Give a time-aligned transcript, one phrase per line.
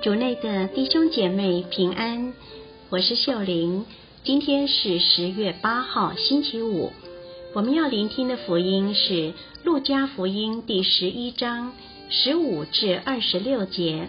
[0.00, 2.32] 主内的弟兄姐妹平安，
[2.88, 3.84] 我是秀玲。
[4.22, 6.92] 今天是十月八号，星期五。
[7.52, 9.12] 我们要聆听的福音是
[9.64, 11.72] 《路加福音》第十一章
[12.10, 14.08] 十五至二十六节，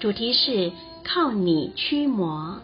[0.00, 0.72] 主题是
[1.04, 2.60] 靠你驱魔。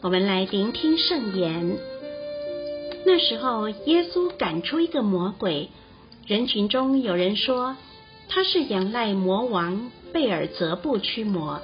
[0.00, 1.91] 我们来聆听圣言。
[3.04, 5.70] 那时候，耶稣赶出一个魔鬼，
[6.26, 7.76] 人群中有人说
[8.28, 11.60] 他是仰赖魔王贝尔泽布驱魔。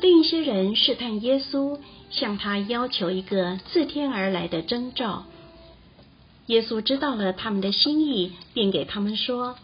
[0.00, 1.78] 另一些人试探耶稣，
[2.10, 5.24] 向他要求一个自天而来的征兆。
[6.46, 9.56] 耶稣知道了他们的心意，便给他们说：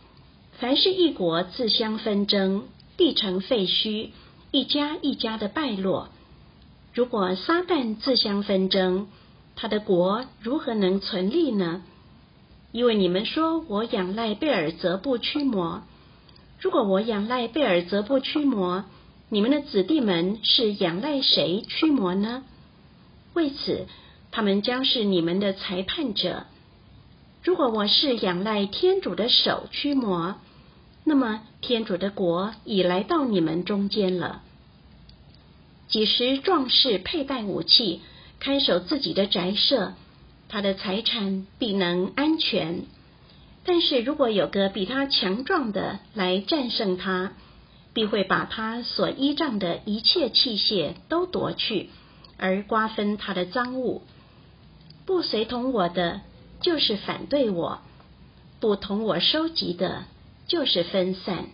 [0.59, 2.65] 凡是一国自相纷争，
[2.97, 4.11] 必成废墟；
[4.53, 6.09] 一家一家的败落。
[6.95, 9.09] 如果撒旦自相纷争，
[9.57, 11.83] 他的国如何能存立呢？
[12.73, 15.83] 因为你们说我仰赖贝尔泽布驱魔。
[16.61, 18.85] 如果我仰赖贝尔泽布驱魔，
[19.31, 22.45] 你们的子弟们是仰赖谁驱魔呢？
[23.35, 23.87] 为此，
[24.31, 26.45] 他们将是你们的裁判者。
[27.43, 30.37] 如果我是仰赖天主的手驱魔，
[31.05, 34.43] 那么天主的国已来到你们中间了。
[35.89, 38.01] 几时壮士佩戴武器，
[38.39, 39.95] 看守自己的宅舍，
[40.49, 42.85] 他的财产必能安全。
[43.65, 47.33] 但是如果有个比他强壮的来战胜他，
[47.93, 51.91] 必会把他所依仗的一切器械都夺去，
[52.37, 54.03] 而瓜分他的赃物。
[55.05, 56.21] 不随同我的，
[56.61, 57.81] 就是反对我；
[58.61, 60.05] 不同我收集的，
[60.47, 61.47] 就是分散。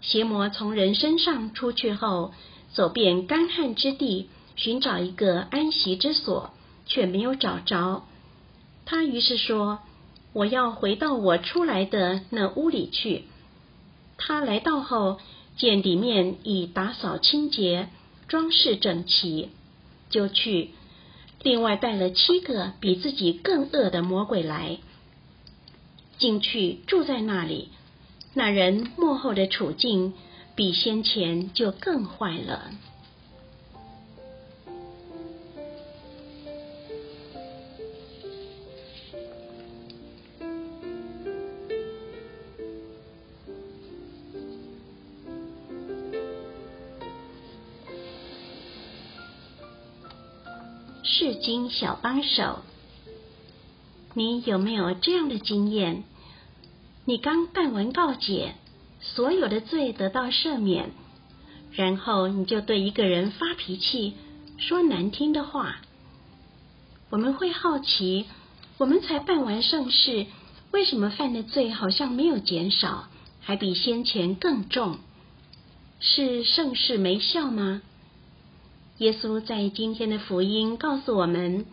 [0.00, 2.32] 邪魔从人身上出去后，
[2.72, 4.28] 走遍干旱之地。
[4.56, 6.50] 寻找一个安息之所，
[6.86, 8.04] 却没有找着。
[8.84, 9.80] 他于是说
[10.32, 13.24] ：“我要回到我出来的那屋里去。”
[14.18, 15.18] 他来到后，
[15.56, 17.88] 见里面已打扫清洁，
[18.28, 19.50] 装饰整齐，
[20.10, 20.70] 就去，
[21.42, 24.78] 另外带了七个比自己更恶的魔鬼来，
[26.18, 27.70] 进去住在那里。
[28.34, 30.14] 那人末后的处境
[30.54, 32.70] 比先前就更坏了。
[51.04, 52.60] 释经小帮手，
[54.14, 56.04] 你有没有这样的经验？
[57.04, 58.54] 你刚办完告解，
[59.00, 60.90] 所有的罪得到赦免，
[61.72, 64.14] 然后你就对一个人发脾气，
[64.58, 65.78] 说难听的话。
[67.10, 68.26] 我们会好奇，
[68.78, 70.26] 我们才办完圣事，
[70.70, 73.08] 为什么犯的罪好像没有减少，
[73.40, 74.98] 还比先前更重？
[75.98, 77.82] 是圣事没效吗？
[78.98, 81.66] 耶稣在今天的福音告诉我们，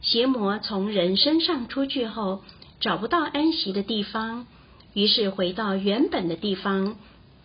[0.00, 2.42] 邪魔从人身上出去后，
[2.80, 4.46] 找不到安息的地方，
[4.94, 6.96] 于是回到原本的地方，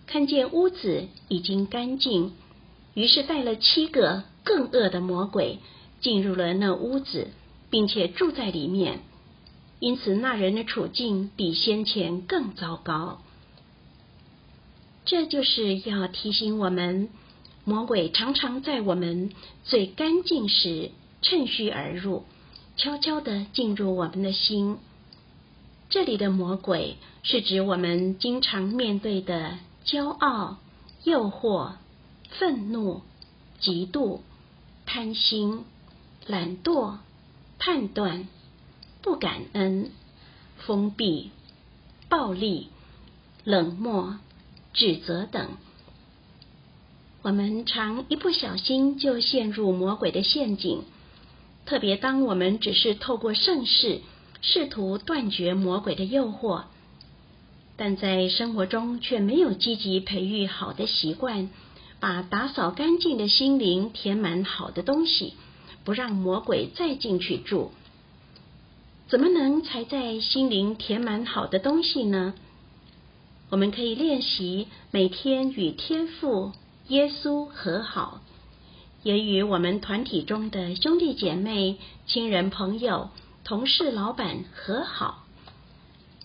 [0.07, 2.33] 看见屋子已经干净，
[2.93, 5.59] 于是带了七个更恶的魔鬼
[5.99, 7.29] 进入了那屋子，
[7.69, 8.99] 并且住在里面。
[9.79, 13.19] 因此，那人的处境比先前更糟糕。
[15.03, 17.09] 这就是要提醒我们。
[17.65, 19.31] 魔鬼常常在我们
[19.63, 20.91] 最干净时
[21.23, 22.23] 趁虚而入，
[22.77, 24.77] 悄悄地进入我们的心。
[25.89, 30.57] 这里的魔鬼是指我们经常面对的骄傲、
[31.03, 31.73] 诱惑、
[32.29, 33.01] 愤怒、
[33.59, 34.19] 嫉妒、
[34.85, 35.63] 贪心、
[36.27, 36.97] 懒惰、
[37.57, 38.27] 判断、
[39.01, 39.89] 不感恩、
[40.57, 41.31] 封闭、
[42.09, 42.69] 暴力、
[43.43, 44.19] 冷漠、
[44.73, 45.49] 指责等。
[47.25, 50.83] 我们常一不小心就陷入魔鬼的陷阱，
[51.65, 54.01] 特别当我们只是透过圣事
[54.41, 56.65] 试图断绝魔鬼的诱惑，
[57.77, 61.49] 但在生活中却没有积极培育好的习惯，
[61.99, 65.33] 把打扫干净的心灵填满好的东西，
[65.83, 67.71] 不让魔鬼再进去住。
[69.07, 72.35] 怎么能才在心灵填满好的东西呢？
[73.49, 76.51] 我们可以练习每天与天赋。
[76.87, 78.21] 耶稣和好，
[79.01, 83.09] 也与我们团体中的兄弟姐妹、亲人、朋友、
[83.43, 85.25] 同事、老板和好。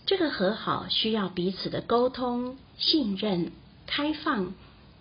[0.04, 3.52] 这个和好需要彼此的沟通、信任、
[3.86, 4.52] 开放、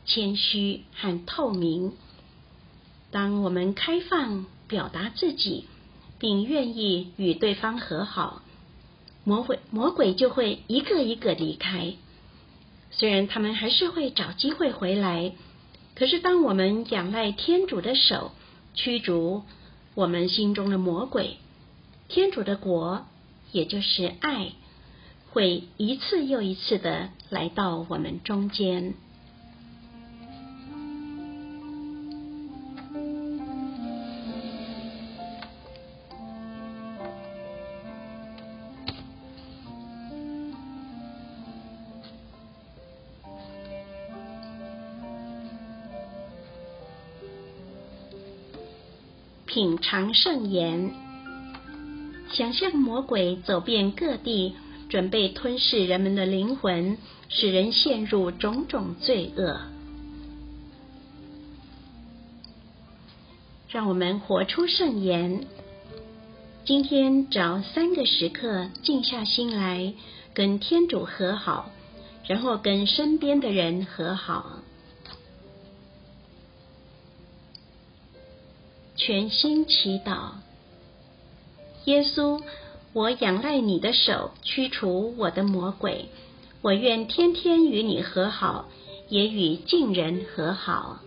[0.06, 1.94] 谦虚和透明。
[3.12, 5.66] 当我们开放表达自己，
[6.20, 8.44] 并愿意与对方和好，
[9.26, 11.96] 魔鬼魔鬼就会一个一个离开。
[12.92, 15.34] 虽然他们还是会找机会回来，
[16.00, 18.32] 可是当我们仰赖天主的手
[18.74, 19.44] 驱逐
[19.96, 21.36] 我们心中的魔鬼，
[22.08, 23.06] 天主的国，
[23.52, 24.54] 也就是爱，
[25.32, 28.94] 会一次又一次的来到我们中间。
[49.50, 50.92] 品尝圣言，
[52.32, 54.54] 想象魔鬼走遍各地，
[54.90, 57.00] 准备吞噬人们的灵魂，
[57.30, 59.60] 使人陷入种种罪恶。
[63.70, 65.48] 让我们活出圣言。
[66.64, 69.96] 今天找三个时刻静下心来，
[70.36, 71.72] 跟天主和好，
[72.28, 74.60] 然后跟身边的人和好。
[79.00, 80.32] 全心祈祷，
[81.86, 82.44] 耶稣，
[82.92, 86.10] 我仰赖你的手驱除我的魔鬼，
[86.62, 88.68] 我愿天天与你和好，
[89.08, 91.00] 也与近人和好。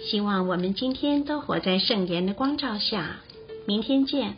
[0.00, 3.20] 希望我们今天都活在圣言的光照下，
[3.64, 4.36] 明天见。